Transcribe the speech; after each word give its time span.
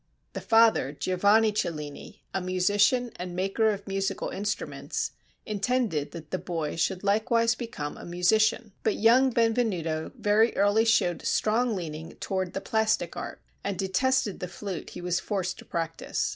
The 0.33 0.41
father, 0.41 0.93
Giovanni 0.93 1.51
Cellini, 1.51 2.23
a 2.33 2.41
musician 2.41 3.11
and 3.17 3.35
maker 3.35 3.69
of 3.69 3.87
musical 3.87 4.29
instruments, 4.29 5.11
intended 5.45 6.09
that 6.09 6.31
the 6.31 6.39
boy 6.39 6.75
should 6.75 7.03
likewise 7.03 7.53
become 7.53 7.97
a 7.97 8.03
musician; 8.03 8.71
but 8.81 8.95
young 8.95 9.29
Benvenuto 9.29 10.11
very 10.17 10.57
early 10.57 10.85
showed 10.85 11.23
strong 11.23 11.75
leaning 11.75 12.13
toward 12.15 12.53
the 12.53 12.61
plastic 12.61 13.15
art, 13.15 13.41
and 13.63 13.77
detested 13.77 14.39
the 14.39 14.47
flute 14.47 14.89
he 14.89 15.01
was 15.01 15.19
forced 15.19 15.59
to 15.59 15.65
practice. 15.65 16.29